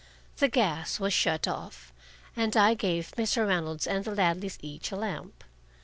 The 0.37 0.47
gas 0.47 0.99
was 0.99 1.13
shut 1.13 1.47
off, 1.47 1.93
and 2.35 2.57
I 2.57 2.73
gave 2.73 3.11
Mr. 3.17 3.45
Reynolds 3.47 3.85
and 3.85 4.03
the 4.03 4.15
Ladleys 4.15 4.57
each 4.63 4.91
a 4.91 4.95
lamp. 4.95 5.43